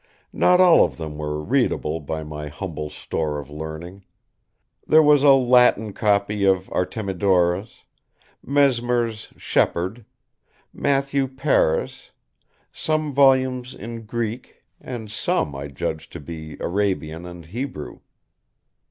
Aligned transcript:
Not 0.33 0.59
all 0.59 0.83
of 0.83 0.97
them 0.97 1.19
were 1.19 1.39
readable 1.39 1.99
by 1.99 2.23
my 2.23 2.47
humble 2.47 2.89
store 2.89 3.37
of 3.37 3.51
learning. 3.51 4.03
There 4.87 5.03
was 5.03 5.21
a 5.21 5.33
Latin 5.33 5.93
copy 5.93 6.43
of 6.43 6.71
Artemidorus, 6.71 7.83
Mesmer's 8.43 9.31
"Shepherd," 9.37 10.03
Mathew 10.73 11.27
Paris, 11.27 12.09
some 12.71 13.13
volumes 13.13 13.75
in 13.75 14.07
Greek, 14.07 14.63
and 14.79 15.11
some 15.11 15.55
I 15.55 15.67
judged 15.67 16.11
to 16.13 16.19
be 16.19 16.57
Arabian 16.59 17.27
and 17.27 17.45
Hebrew. 17.45 17.99